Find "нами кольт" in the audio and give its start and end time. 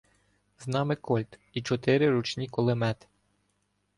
0.67-1.39